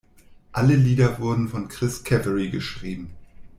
[0.51, 3.15] Alle Lieder wurden von Chris Caffery geschrieben.